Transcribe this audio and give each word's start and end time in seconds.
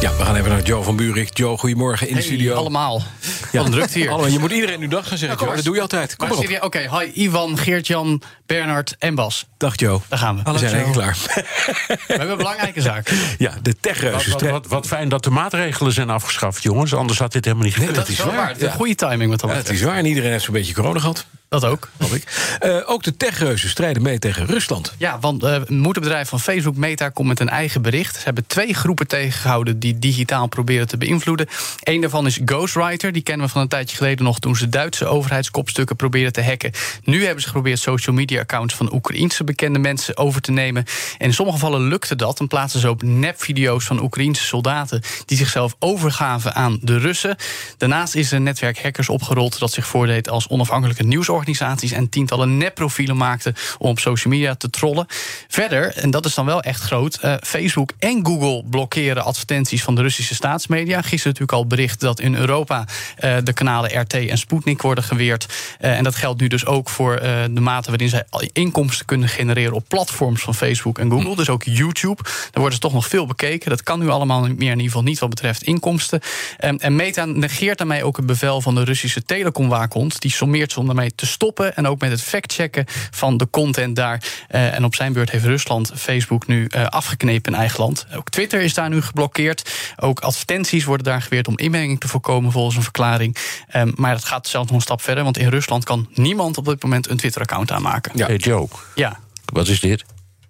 Ja, 0.00 0.16
we 0.16 0.24
gaan 0.24 0.36
even 0.36 0.50
naar 0.50 0.62
Joe 0.62 0.82
van 0.82 0.96
Buurik. 0.96 1.36
Joe, 1.36 1.58
goedemorgen 1.58 2.08
in 2.08 2.14
de 2.14 2.18
Hey, 2.20 2.28
studio. 2.28 2.54
allemaal. 2.54 3.02
Wat 3.52 3.64
een 3.64 3.70
drukte 3.70 3.98
hier. 3.98 4.08
Allemaal, 4.10 4.28
je 4.30 4.38
moet 4.38 4.50
iedereen 4.52 4.80
nu 4.80 4.88
dag 4.88 5.08
gaan 5.08 5.18
zeggen, 5.18 5.38
Joe. 5.46 5.54
Dat 5.54 5.64
doe 5.64 5.74
je 5.74 5.80
altijd. 5.80 6.16
Kom 6.16 6.28
Maar 6.28 6.28
maar 6.28 6.38
op. 6.38 6.44
serieus, 6.44 6.64
Oké, 6.64 6.98
hi 6.98 7.22
Ivan, 7.24 7.58
Geert-Jan, 7.58 8.22
Bernard 8.46 8.96
en 8.98 9.14
Bas. 9.14 9.46
Dag 9.56 9.78
Joe. 9.78 10.00
Daar 10.08 10.18
gaan 10.18 10.36
we. 10.44 10.52
We 10.52 10.58
zijn 10.58 10.74
eigenlijk 10.74 11.16
klaar. 11.16 11.46
We 11.86 11.98
hebben 12.06 12.30
een 12.30 12.36
belangrijke 12.36 12.80
zaak. 12.80 13.10
Ja, 13.38 13.52
de 13.62 13.76
techreuzen. 13.80 14.30
Wat, 14.32 14.40
wat, 14.40 14.50
wat, 14.50 14.66
wat 14.66 14.86
fijn 14.86 15.08
dat 15.08 15.24
de 15.24 15.30
maatregelen 15.30 15.92
zijn 15.92 16.10
afgeschaft, 16.10 16.62
jongens. 16.62 16.94
Anders 16.94 17.18
had 17.18 17.32
dit 17.32 17.44
helemaal 17.44 17.66
niet 17.66 17.74
gekund. 17.74 17.94
dat 17.94 18.08
is 18.08 18.16
Wel 18.16 18.26
waar. 18.26 18.36
waar. 18.36 18.54
Ja. 18.58 18.70
Goede 18.70 18.94
timing 18.94 19.30
wat 19.30 19.40
dat 19.40 19.50
Ja, 19.50 19.56
het 19.56 19.64
betreft. 19.64 19.80
is 19.82 19.86
waar 19.88 19.96
en 19.98 20.06
iedereen 20.06 20.30
heeft 20.30 20.44
zo'n 20.44 20.54
beetje 20.54 20.74
corona 20.74 20.98
gehad. 21.00 21.26
Dat 21.48 21.64
ook. 21.64 21.88
Hoop 21.98 22.10
ik. 22.10 22.56
Eh, 22.60 22.76
ook 22.86 23.02
de 23.02 23.16
techreuzen 23.16 23.68
strijden 23.68 24.02
mee 24.02 24.18
tegen 24.18 24.46
Rusland. 24.46 24.94
Ja, 24.98 25.18
want 25.18 25.42
eh, 25.42 25.52
het 25.52 25.70
moederbedrijf 25.70 26.28
van 26.28 26.40
Facebook, 26.40 26.76
Meta, 26.76 27.08
komt 27.08 27.28
met 27.28 27.40
een 27.40 27.48
eigen 27.48 27.82
bericht. 27.82 28.16
Ze 28.16 28.24
hebben 28.24 28.46
twee 28.46 28.74
groepen 28.74 29.06
tegengehouden 29.06 29.78
die 29.78 29.98
digitaal 29.98 30.46
proberen 30.46 30.88
te 30.88 30.96
beïnvloeden. 30.96 31.46
Eén 31.80 32.00
daarvan 32.00 32.26
is 32.26 32.40
Ghostwriter. 32.44 33.12
Die 33.12 33.22
kennen 33.22 33.46
we 33.46 33.52
van 33.52 33.60
een 33.60 33.68
tijdje 33.68 33.96
geleden 33.96 34.24
nog 34.24 34.38
toen 34.38 34.56
ze 34.56 34.68
Duitse 34.68 35.06
overheidskopstukken 35.06 35.96
probeerden 35.96 36.32
te 36.32 36.42
hacken. 36.42 36.72
Nu 37.02 37.24
hebben 37.24 37.42
ze 37.42 37.46
geprobeerd 37.46 37.78
social 37.78 38.16
media 38.16 38.40
accounts 38.40 38.74
van 38.74 38.94
Oekraïense 38.94 39.44
bekende 39.44 39.78
mensen 39.78 40.16
over 40.16 40.40
te 40.40 40.52
nemen. 40.52 40.84
En 41.18 41.26
in 41.26 41.34
sommige 41.34 41.58
gevallen 41.58 41.88
lukte 41.88 42.16
dat. 42.16 42.38
Dan 42.38 42.48
plaatsen 42.48 42.80
ze 42.80 42.88
ook 42.88 43.02
nepvideo's 43.02 43.84
van 43.84 44.02
Oekraïense 44.02 44.44
soldaten 44.44 45.02
die 45.24 45.36
zichzelf 45.36 45.76
overgaven 45.78 46.54
aan 46.54 46.78
de 46.82 46.98
Russen. 46.98 47.36
Daarnaast 47.76 48.14
is 48.14 48.30
er 48.30 48.36
een 48.36 48.42
netwerk 48.42 48.82
hackers 48.82 49.08
opgerold 49.08 49.58
dat 49.58 49.72
zich 49.72 49.86
voordeed 49.86 50.28
als 50.28 50.48
onafhankelijke 50.48 51.04
nieuwsorganisaties 51.46 51.92
en 51.92 52.08
tientallen 52.08 52.56
nepprofielen 52.56 53.16
maakten 53.16 53.54
om 53.78 53.90
op 53.90 53.98
social 53.98 54.32
media 54.32 54.54
te 54.54 54.70
trollen. 54.70 55.06
Verder, 55.48 55.96
en 55.96 56.10
dat 56.10 56.24
is 56.24 56.34
dan 56.34 56.46
wel 56.46 56.62
echt 56.62 56.80
groot, 56.80 57.14
eh, 57.14 57.34
Facebook 57.40 57.92
en 57.98 58.26
Google 58.26 58.64
blokkeren 58.70 59.24
advertenties 59.24 59.82
van 59.82 59.94
de 59.94 60.02
Russische 60.02 60.34
staatsmedia. 60.34 61.00
Gisteren 61.00 61.26
natuurlijk 61.32 61.52
al 61.52 61.66
bericht 61.66 62.00
dat 62.00 62.20
in 62.20 62.34
Europa 62.34 62.84
eh, 63.16 63.36
de 63.44 63.52
kanalen 63.52 64.00
RT 64.00 64.14
en 64.14 64.38
Sputnik 64.38 64.82
worden 64.82 65.04
geweerd. 65.04 65.46
Eh, 65.78 65.96
en 65.96 66.04
dat 66.04 66.14
geldt 66.14 66.40
nu 66.40 66.46
dus 66.46 66.66
ook 66.66 66.88
voor 66.88 67.16
de 67.50 67.60
mate 67.60 67.90
waarin 67.90 68.08
zij 68.08 68.24
inkomsten 68.52 69.06
kunnen 69.06 69.28
genereren 69.28 69.72
op 69.72 69.84
platforms 69.88 70.42
van 70.42 70.54
Facebook 70.54 70.98
en 70.98 71.10
Google. 71.10 71.36
Dus 71.36 71.48
ook 71.48 71.62
YouTube. 71.62 72.22
Daar 72.22 72.50
worden 72.52 72.72
ze 72.72 72.78
toch 72.78 72.92
nog 72.92 73.06
veel 73.06 73.26
bekeken. 73.26 73.70
Dat 73.70 73.82
kan 73.82 73.98
nu 73.98 74.08
allemaal 74.08 74.40
meer, 74.40 74.52
in 74.52 74.68
ieder 74.68 74.84
geval 74.84 75.02
niet 75.02 75.18
wat 75.18 75.28
betreft 75.28 75.62
inkomsten. 75.62 76.20
Ehm, 76.58 76.76
en 76.76 76.96
Meta 76.96 77.24
negeert 77.24 77.78
daarmee 77.78 78.04
ook 78.04 78.16
het 78.16 78.26
bevel 78.26 78.60
van 78.60 78.74
de 78.74 78.84
Russische 78.84 79.24
telecomwaakhond. 79.24 80.20
Die 80.20 80.30
sommeert 80.30 80.72
ze 80.72 80.80
om 80.80 80.86
daarmee 80.86 81.14
te 81.14 81.26
stoppen. 81.28 81.76
En 81.76 81.86
ook 81.86 82.00
met 82.00 82.10
het 82.10 82.22
factchecken 82.22 82.84
van 83.10 83.36
de 83.36 83.50
content 83.50 83.96
daar. 83.96 84.22
Eh, 84.48 84.74
en 84.74 84.84
op 84.84 84.94
zijn 84.94 85.12
beurt 85.12 85.30
heeft 85.30 85.44
Rusland 85.44 85.92
Facebook 85.94 86.46
nu 86.46 86.66
eh, 86.66 86.86
afgeknepen 86.86 87.52
in 87.52 87.58
eigen 87.58 87.80
land. 87.80 88.06
Ook 88.14 88.30
Twitter 88.30 88.60
is 88.60 88.74
daar 88.74 88.88
nu 88.88 89.02
geblokkeerd. 89.02 89.70
Ook 89.96 90.20
advertenties 90.20 90.84
worden 90.84 91.06
daar 91.06 91.22
geweerd 91.22 91.48
om 91.48 91.58
inmenging 91.58 92.00
te 92.00 92.08
voorkomen, 92.08 92.52
volgens 92.52 92.76
een 92.76 92.82
verklaring. 92.82 93.36
Ehm, 93.68 93.90
maar 93.94 94.14
dat 94.14 94.24
gaat 94.24 94.46
zelfs 94.46 94.66
nog 94.66 94.76
een 94.76 94.82
stap 94.82 95.02
verder. 95.02 95.24
Want 95.24 95.38
in 95.38 95.48
Rusland 95.48 95.84
kan 95.84 96.08
niemand 96.14 96.56
op 96.58 96.64
dit 96.64 96.82
moment 96.82 97.08
een 97.08 97.16
Twitter-account 97.16 97.70
aanmaken. 97.70 98.12
Ja. 98.14 98.26
Hey 98.26 98.36
Joe, 98.36 98.68
Ja, 98.94 99.18
wat 99.44 99.68
is 99.68 99.80
dit? 99.80 100.04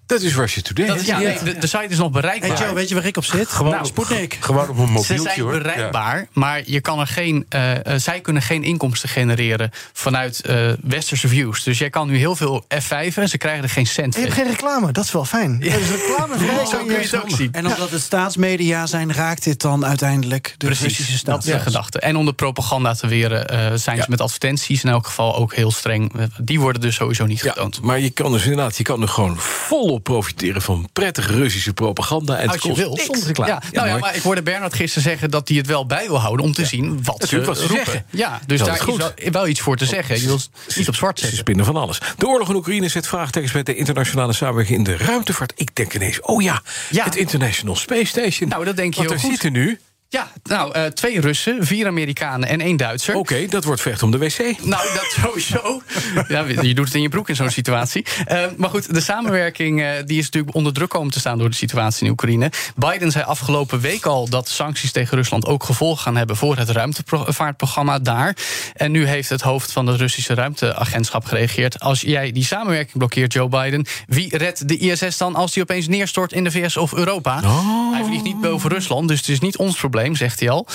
Dat 0.09 0.23
is 0.23 0.35
Russia 0.35 0.63
Today. 0.63 0.87
dat 0.87 1.01
is, 1.01 1.07
ja 1.07 1.19
de, 1.19 1.59
de 1.59 1.67
site 1.67 1.87
is 1.89 1.99
nog 1.99 2.11
bereikbaar. 2.11 2.51
Hey 2.57 2.65
Joe, 2.67 2.75
weet 2.75 2.89
je 2.89 2.95
waar 2.95 3.05
ik 3.05 3.17
op 3.17 3.25
zit? 3.25 3.49
Gewoon, 3.49 3.73
nou, 3.73 3.87
Sputnik. 3.97 4.37
Gewoon 4.41 4.69
op 4.69 4.79
een 4.79 4.87
Ze 4.87 4.93
mobieltje, 4.93 5.19
zijn 5.23 5.41
hoor. 5.41 5.51
bereikbaar, 5.53 6.29
maar 6.33 6.63
je 6.65 6.81
kan 6.81 7.01
er 7.01 7.07
geen, 7.07 7.47
eh, 7.49 7.87
eh, 7.95 8.01
zij 8.01 8.21
kunnen 8.21 8.43
geen 8.43 8.63
inkomsten 8.65 9.09
genereren 9.09 9.71
vanuit 9.93 10.41
eh, 10.41 10.57
westerse 10.83 11.29
views. 11.29 11.63
Dus 11.63 11.79
jij 11.79 11.91
kan 11.91 12.09
nu 12.09 12.17
heel 12.17 12.37
veel 12.37 12.65
F5'en, 12.75 13.29
ze 13.29 13.39
krijgen 13.39 13.63
er 13.63 13.69
geen 13.71 13.87
cent 13.87 14.15
Je 14.15 14.21
hebt 14.21 14.33
geen 14.33 14.47
reclame, 14.47 14.93
dat 14.93 15.05
is 15.05 15.13
wel 15.13 15.25
fijn. 15.25 15.59
Ja. 15.61 15.77
Dus 15.77 15.89
reclamevrij 15.91 16.67
Zo 16.73 16.77
kun 16.85 16.95
je 16.95 17.01
het 17.01 17.23
ook 17.23 17.31
zien. 17.31 17.53
En 17.53 17.67
omdat 17.67 17.91
het 17.91 18.01
staatsmedia 18.01 18.87
zijn, 18.87 19.13
raakt 19.13 19.45
dit 19.45 19.61
dan 19.61 19.87
uiteindelijk 19.87 20.55
de 20.59 20.67
Russische 20.67 21.03
Precies, 21.03 21.23
dat 21.25 21.43
staat. 21.43 21.55
is 21.55 21.59
de 21.59 21.67
gedachte. 21.67 21.99
En 22.01 22.17
om 22.17 22.25
de 22.25 22.33
propaganda 22.33 22.95
te 22.95 23.07
weren 23.07 23.49
eh, 23.49 23.73
zijn 23.75 23.97
Ja. 23.97 24.03
ze 24.03 24.11
met 24.11 24.21
advertenties 24.21 24.85
in 24.85 24.91
elk 24.91 25.07
geval 25.07 25.37
ook 25.37 25.55
heel 25.55 25.71
streng. 25.71 26.13
Die 26.41 26.61
worden 26.61 26.81
dus 26.81 26.95
sowieso 26.95 27.27
niet 27.27 27.41
Ja, 27.41 27.53
getoond. 27.53 27.81
maar 27.83 28.01
je 28.01 28.11
kan 28.11 28.33
dus 28.33 28.43
inderdaad, 28.43 28.77
je 28.77 28.83
kan 28.85 29.03
er 29.03 29.09
gewoon 29.09 29.37
volop 29.39 29.97
profiteren 30.01 30.63
van 30.63 30.89
prettige 30.93 31.33
Russische 31.33 31.73
propaganda. 31.73 32.37
En 32.39 32.49
Als 32.49 32.63
je 32.63 32.75
wil. 32.75 32.99
Klaar. 33.33 33.49
Ja, 33.49 33.63
nou 33.73 33.89
ja, 33.89 33.99
maar 33.99 34.15
ik 34.17 34.23
hoorde 34.23 34.43
Bernard 34.43 34.75
gisteren 34.75 35.03
zeggen 35.03 35.31
dat 35.31 35.49
hij 35.49 35.57
het 35.57 35.67
wel 35.67 35.87
bij 35.87 36.07
wil 36.07 36.21
houden 36.21 36.47
om 36.47 36.53
te 36.53 36.65
zien 36.67 37.03
wat 37.05 37.25
ze, 37.29 37.45
wat 37.45 37.57
ze 37.59 37.67
roepen. 37.67 37.85
zeggen. 37.85 38.05
Ja, 38.11 38.41
dus 38.47 38.61
daar 38.61 38.75
is 38.75 38.81
goed. 38.81 38.97
wel, 38.97 39.13
wel 39.31 39.47
iets 39.49 39.61
voor 39.61 39.77
te 39.77 39.85
zeggen. 39.87 40.21
Je 40.21 40.27
wil 40.27 40.37
het 40.37 40.77
niet 40.77 40.89
op 40.89 40.95
zwart 40.95 41.15
Ze 41.19 41.21
zetten. 41.25 41.39
spinnen 41.43 41.65
van 41.65 41.77
alles. 41.77 41.99
De 42.17 42.27
oorlog 42.29 42.49
in 42.49 42.55
Oekraïne 42.55 42.89
zet 42.89 43.07
vraagtekens 43.07 43.53
bij 43.53 43.63
de 43.63 43.75
internationale 43.77 44.33
samenwerking 44.33 44.79
in 44.79 44.85
de 44.85 44.97
ruimtevaart. 44.97 45.53
Ik 45.57 45.71
denk 45.77 45.95
ineens, 45.95 46.21
oh 46.21 46.43
ja, 46.43 46.63
Ja. 46.91 47.05
het 47.05 47.17
International 47.17 47.77
Space 47.77 48.05
Station. 48.07 48.49
Nou, 48.49 48.65
dat 48.65 48.77
denk 48.77 48.95
je 48.95 48.99
Want 48.99 49.09
heel 49.11 49.19
er 49.19 49.25
goed. 49.25 49.31
zitten 49.41 49.53
nu, 49.53 49.79
nou, 50.49 50.73
eh, 50.73 50.85
twee 50.85 51.21
Russen, 51.21 51.67
vier 51.67 51.87
Amerikanen 51.87 52.49
en 52.49 52.61
één 52.61 52.77
Duitser. 52.77 53.15
oké, 53.15 53.47
dat 53.47 53.65
wordt 53.65 53.81
vecht 53.81 54.03
om 54.03 54.11
de 54.11 54.19
wc. 54.19 54.39
Nou, 54.63 54.83
dat 54.95 55.17
sowieso. 55.23 55.83
Ja, 56.29 56.45
je 56.45 56.75
doet 56.75 56.85
het 56.85 56.95
in 56.95 57.03
je 57.03 57.09
broek 57.09 57.29
in 57.29 57.37
zo'n 57.37 57.51
situatie. 57.51 58.05
Eh, 58.27 58.45
maar 58.57 58.71
goed, 58.71 58.95
de 58.95 59.01
samenwerking 59.01 59.83
eh, 59.83 59.91
die 60.05 60.19
is 60.19 60.25
natuurlijk 60.25 60.55
onder 60.55 60.73
druk 60.73 60.89
komen 60.89 61.13
te 61.13 61.19
staan 61.19 61.39
door 61.39 61.51
de 61.51 61.57
situatie 61.57 62.05
in 62.05 62.11
Oekraïne. 62.11 62.51
Biden 62.77 63.11
zei 63.11 63.25
afgelopen 63.25 63.81
week 63.81 64.07
al 64.07 64.29
dat 64.29 64.49
sancties 64.49 64.93
tegen 64.93 65.17
Rusland 65.17 65.47
ook 65.47 65.65
gevolgen 65.65 66.03
gaan 66.03 66.17
hebben 66.17 66.37
voor 66.37 66.57
het 66.57 66.69
ruimtevaartprogramma 66.69 67.99
daar. 67.99 68.37
En 68.75 68.91
nu 68.91 69.07
heeft 69.07 69.29
het 69.29 69.41
hoofd 69.41 69.73
van 69.73 69.87
het 69.87 70.01
Russische 70.01 70.35
ruimteagentschap 70.35 71.25
gereageerd. 71.25 71.81
Als 71.81 72.01
jij 72.01 72.33
die 72.33 72.45
samenwerking 72.45 72.97
blokkeert, 72.99 73.33
Joe 73.33 73.49
Biden, 73.49 73.87
wie 74.07 74.37
redt 74.37 74.69
de 74.69 74.77
ISS 74.77 75.17
dan 75.17 75.35
als 75.35 75.53
die 75.53 75.63
opeens 75.63 75.89
neerstort 75.89 76.33
in 76.33 76.45
de 76.45 76.51
VS 76.51 76.77
of 76.77 76.93
Europa? 76.93 77.41
Hij 77.93 78.05
vliegt 78.05 78.25
niet 78.25 78.41
boven 78.41 78.71
Rusland, 78.71 79.09
dus 79.09 79.19
het 79.19 79.29
is 79.29 79.41
niet 79.41 79.57
ons 79.57 79.77
probleem, 79.77 80.17
zegt 80.17 80.38
al. 80.47 80.67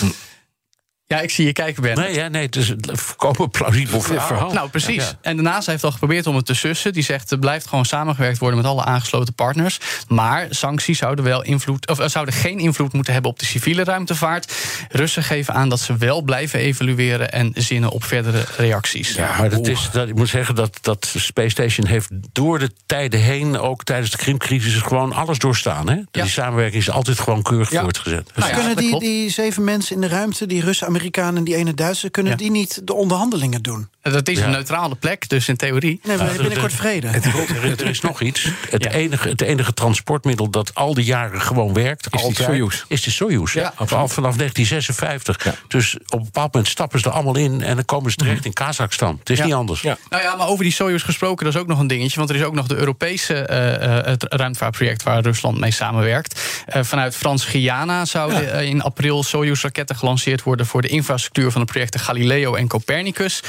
Ja, 1.14 1.20
ik 1.20 1.30
zie 1.30 1.46
je 1.46 1.54
kijken, 1.54 1.82
Ben. 1.82 1.96
Nee, 1.96 2.14
ja, 2.14 2.28
nee, 2.28 2.46
het 2.46 2.56
is 2.56 2.70
een 2.70 2.80
volkomen 2.98 3.50
plausibel 3.50 4.02
verhaal. 4.02 4.54
Nou, 4.54 4.70
precies. 4.70 5.04
Ja. 5.04 5.12
En 5.22 5.36
daarnaast 5.36 5.68
heeft 5.68 5.84
al 5.84 5.92
geprobeerd 5.92 6.28
om 6.28 6.36
het 6.36 6.46
te 6.46 6.54
sussen. 6.54 6.94
Die 6.94 7.04
zegt 7.04 7.32
er 7.32 7.40
blijft 7.40 7.68
gewoon 7.68 7.86
samengewerkt 7.86 8.38
worden 8.38 8.58
met 8.58 8.68
alle 8.68 8.84
aangesloten 8.84 9.34
partners. 9.34 9.80
Maar 10.08 10.48
sancties 10.50 10.98
zouden, 10.98 11.26
wel 11.26 11.44
invloed, 11.44 11.88
of, 11.88 12.00
eh, 12.00 12.08
zouden 12.08 12.34
geen 12.34 12.60
invloed 12.60 12.94
moeten 12.94 13.14
hebben 13.14 13.32
op 13.32 13.40
de 13.40 13.46
civiele 13.46 13.84
ruimtevaart. 13.84 14.54
Russen 14.90 15.24
geven 15.24 15.54
aan 15.54 15.70
dat 15.70 15.80
ze 15.80 15.98
wel 15.98 16.22
blijven 16.22 16.60
evalueren 16.60 17.32
en 17.32 17.52
zinnen 17.56 17.90
op 17.90 18.04
verdere 18.04 18.46
reacties. 18.58 19.14
Ja, 19.14 19.36
maar 19.38 19.50
dat 19.50 19.68
is, 19.68 19.90
dat, 19.92 20.08
ik 20.08 20.16
moet 20.16 20.30
zeggen 20.30 20.56
dat, 20.56 20.78
dat 20.82 21.14
Space 21.18 21.50
Station 21.50 21.88
heeft 21.88 22.10
door 22.32 22.60
de 22.60 22.72
tijden 22.86 23.20
heen, 23.20 23.60
ook 23.60 23.84
tijdens 23.84 24.12
de 24.12 24.18
Krimcrisis, 24.18 24.82
gewoon 24.82 25.14
alles 25.14 25.40
doorstaan. 25.40 25.90
Hè? 25.90 25.98
Die 26.12 26.28
samenwerking 26.28 26.82
is 26.82 26.90
altijd 26.90 27.20
gewoon 27.20 27.42
keurig 27.42 27.72
Ja. 27.72 27.82
voortgezet. 27.82 28.32
Nou 28.36 28.50
ja, 28.50 28.56
kunnen 28.56 28.76
die, 28.76 29.00
die 29.00 29.30
zeven 29.30 29.64
mensen 29.64 29.96
in 29.96 30.02
de 30.02 30.08
ruimte, 30.08 30.46
die 30.46 30.62
Russen, 30.62 30.88
Amerikanen 30.88 31.02
en 31.12 31.44
die 31.44 31.56
ene 31.56 31.74
Duitser, 31.74 32.12
kunnen 32.12 32.32
Ja. 32.32 32.38
die 32.38 32.52
niet 32.52 32.82
de 32.88 32.94
onderhandelingen 32.94 33.62
doen? 33.62 33.88
Dat 34.02 34.28
is 34.28 34.38
Ja. 34.40 34.46
een 34.46 34.52
neutrale 34.52 34.96
plek, 34.96 35.30
dus 35.30 35.48
in 35.48 35.56
theorie. 35.56 36.00
Nee, 36.04 36.18
we 36.18 36.24
hebben 36.24 36.42
binnenkort 36.42 36.72
de- 36.72 36.78
vrede. 36.78 37.08
Er, 37.08 37.80
er 37.82 37.86
is 37.90 38.02
nog 38.02 38.22
iets. 38.22 38.48
Het, 38.70 38.84
Ja. 38.84 38.92
enige, 38.92 39.30
het 39.30 39.42
enige 39.42 39.74
transportmiddel 39.74 40.50
dat 40.50 40.76
al 40.76 40.94
die 40.94 41.04
jaren 41.06 41.42
gewoon 41.42 41.74
werkt, 41.74 42.12
die 42.12 42.22
altijd, 42.22 42.48
Soyuz. 42.48 42.84
is 42.88 43.02
de 43.02 43.12
Soyuz. 43.12 43.54
Ja, 43.54 43.74
Al 43.76 44.08
vanaf 44.08 44.36
1956. 44.38 45.56
Dus 45.68 45.96
op 46.08 46.20
een 46.20 46.24
bepaald 46.24 46.54
moment 46.54 46.72
stappen 46.72 47.00
ze 47.00 47.06
er 47.06 47.12
allemaal 47.12 47.36
in 47.38 47.62
en 47.62 47.76
dan 47.76 47.86
komen 47.86 48.12
ze 48.12 48.18
terecht 48.18 48.46
in 48.46 48.54
Kazachstan. 48.54 49.16
Het 49.20 49.30
is 49.30 49.38
Ja. 49.38 49.46
niet 49.46 49.54
anders. 49.54 49.82
Ja. 49.82 49.98
Nou 50.10 50.24
ja, 50.24 50.36
maar 50.36 50.48
over 50.48 50.64
die 50.64 50.74
Soyuz 50.74 51.04
gesproken, 51.04 51.46
dat 51.46 51.54
is 51.56 51.62
ook 51.62 51.68
nog 51.68 51.80
een 51.80 51.88
dingetje. 51.88 52.18
Want 52.18 52.30
er 52.30 52.36
is 52.36 52.44
ook 52.44 52.54
nog 52.54 52.68
de 52.68 52.76
Europese 52.76 53.34
eh, 53.34 53.98
eh, 53.98 54.06
het 54.06 54.26
ruimtevaartproject 54.30 55.04
waar 55.04 55.22
Rusland 55.22 55.60
mee 55.60 55.72
samenwerkt. 55.72 56.42
Eh, 56.66 56.84
vanuit 56.84 57.16
Frans-Guyana 57.16 58.06
zouden 58.06 58.66
in 58.68 58.82
april 58.82 59.24
Soyuz-raketten 59.24 59.96
gelanceerd 59.96 60.44
worden 60.44 60.66
voor 60.66 60.82
de 60.82 60.88
infrastructuur 60.94 61.52
van 61.52 61.62
de 61.62 61.68
projecten 61.72 62.00
Galileo 62.00 62.56
en 62.56 62.68
Copernicus. 62.68 63.44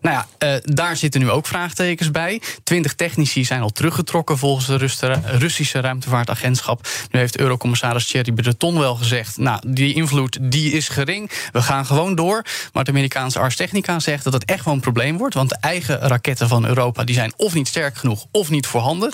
Nou 0.00 0.16
ja, 0.16 0.26
eh, 0.38 0.60
daar 0.64 0.96
zitten 0.96 1.20
nu 1.20 1.30
ook 1.30 1.46
vraagtekens 1.46 2.10
bij. 2.10 2.40
Twintig 2.64 2.94
technici 2.94 3.44
zijn 3.44 3.60
al 3.60 3.70
teruggetrokken 3.70 4.38
volgens 4.38 4.66
de 4.66 4.76
Ruste- 4.76 5.20
Russische 5.24 5.80
ruimtevaartagentschap. 5.80 6.88
Nu 7.10 7.18
heeft 7.18 7.38
Eurocommissaris 7.38 8.06
Thierry 8.06 8.32
Breton 8.32 8.78
wel 8.78 8.94
gezegd: 8.94 9.36
Nou, 9.36 9.60
die 9.66 9.94
invloed 9.94 10.38
die 10.40 10.72
is 10.72 10.88
gering. 10.88 11.30
We 11.52 11.62
gaan 11.62 11.86
gewoon 11.86 12.14
door. 12.14 12.44
Maar 12.72 12.84
de 12.84 12.90
Amerikaanse 12.90 13.38
Ars 13.38 13.56
Technica 13.56 13.98
zegt 13.98 14.24
dat 14.24 14.32
het 14.32 14.44
echt 14.44 14.64
wel 14.64 14.74
een 14.74 14.80
probleem 14.80 15.16
wordt. 15.18 15.34
Want 15.34 15.48
de 15.48 15.56
eigen 15.60 15.98
raketten 15.98 16.48
van 16.48 16.66
Europa 16.66 17.04
die 17.04 17.14
zijn 17.14 17.32
of 17.36 17.54
niet 17.54 17.68
sterk 17.68 17.96
genoeg 17.96 18.24
of 18.30 18.50
niet 18.50 18.66
voorhanden. 18.66 19.12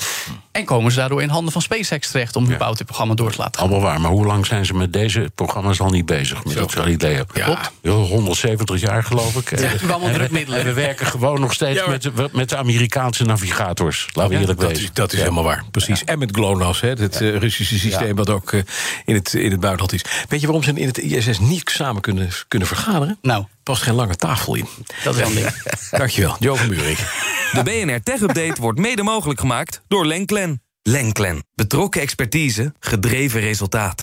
En 0.53 0.65
komen 0.65 0.93
ze 0.93 0.99
daardoor 0.99 1.23
in 1.23 1.29
handen 1.29 1.53
van 1.53 1.63
SpaceX 1.63 2.11
terecht 2.11 2.37
om 2.37 2.45
überhaupt 2.45 2.77
dit 2.79 2.87
programma 2.87 3.15
door 3.15 3.31
te 3.33 3.39
laten 3.39 3.61
gaan. 3.61 3.69
Allemaal 3.69 3.91
waar, 3.91 4.01
maar 4.01 4.11
hoe 4.11 4.27
lang 4.27 4.47
zijn 4.47 4.67
ze 4.67 4.75
met 4.75 4.93
deze 4.93 5.31
programma's 5.35 5.81
al 5.81 5.91
niet 5.91 6.07
bezig? 6.07 6.45
Met 6.45 6.55
dat 6.55 6.73
Galileo. 6.73 7.25
Ja, 7.35 7.62
170 7.83 8.81
jaar 8.81 9.05
geloof 9.05 9.37
ik. 9.37 9.51
Ja, 9.61 9.71
En 9.71 10.01
we- 10.01 10.11
drukmiddelen. 10.13 10.59
En 10.61 10.65
we 10.67 10.73
werken 10.73 11.07
gewoon 11.07 11.41
nog 11.41 11.53
steeds 11.53 11.79
Ja, 11.79 11.89
met, 11.89 12.03
de, 12.03 12.29
met 12.33 12.49
de 12.49 12.57
Amerikaanse 12.57 13.25
navigators. 13.25 14.09
Laten 14.13 14.33
we 14.33 14.39
eerlijk 14.41 14.61
dat 14.61 14.69
wezen. 14.69 14.85
is, 14.85 14.93
dat 14.93 15.13
is 15.13 15.19
helemaal 15.19 15.45
waar, 15.45 15.65
precies. 15.71 16.05
En 16.05 16.19
met 16.19 16.31
GLONASS, 16.37 16.81
hè, 16.81 16.89
het 16.89 17.21
eh, 17.21 17.37
Russische 17.37 17.79
systeem... 17.79 18.17
wat 18.17 18.31
ook 18.31 18.53
eh, 18.53 18.61
in, 19.05 19.15
het, 19.15 19.35
in 19.35 19.51
het 19.51 19.61
buitenland 19.61 19.93
is. 19.93 20.05
Weet 20.29 20.41
je 20.41 20.47
waarom 20.47 20.65
ze 20.65 20.73
in 20.73 20.87
het 20.87 20.99
ISS 20.99 21.39
niet 21.39 21.71
samen 21.71 22.03
kunnen, 22.03 22.29
kunnen 22.49 22.69
vergaderen? 22.69 23.19
Nou, 23.23 23.45
Past 23.63 23.83
geen 23.83 23.95
lange 23.95 24.17
tafel 24.17 24.55
in. 24.55 24.67
dat 25.05 25.15
is 25.15 25.21
wel 25.21 25.29
een 25.29 25.35
ding. 25.35 25.63
Dankjewel, 25.91 26.37
Jo 26.39 26.55
van 26.55 26.69
Buurik. 26.69 26.99
De 27.53 27.63
BNR 27.63 28.03
Tech 28.03 28.21
Update 28.21 28.61
wordt 28.61 28.79
mede 28.79 29.03
mogelijk 29.03 29.41
gemaakt 29.41 29.83
door 29.89 30.07
Lenklen. 30.07 30.63
Lenklen. 30.83 31.45
Betrokken 31.55 32.01
expertise, 32.01 32.73
gedreven 32.81 33.41
resultaat. 33.41 34.03